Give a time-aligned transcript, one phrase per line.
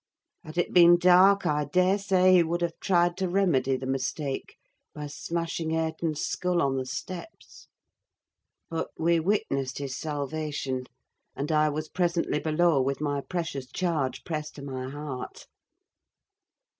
[0.43, 4.57] Had it been dark, I daresay he would have tried to remedy the mistake
[4.95, 7.67] by smashing Hareton's skull on the steps;
[8.67, 10.85] but, we witnessed his salvation;
[11.35, 15.45] and I was presently below with my precious charge pressed to my heart.